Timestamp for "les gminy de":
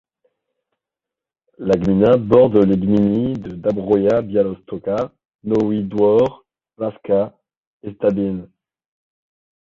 2.69-3.51